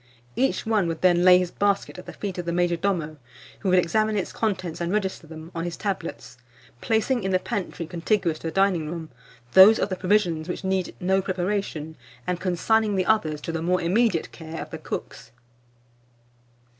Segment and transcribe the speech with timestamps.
[0.35, 3.17] Each one would then lay his basket at the feet of the major domo,
[3.59, 6.37] who would examine its contents and register them on his tablets,
[6.81, 9.09] placing in the pantry contiguous to the dining room,
[9.51, 11.95] those of the provisions which need no preparation,
[12.25, 15.29] and consigning the others to the more immediate care of the cooks.